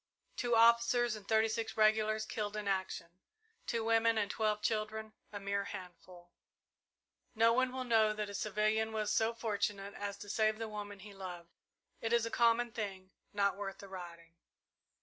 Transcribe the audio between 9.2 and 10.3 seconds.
fortunate as to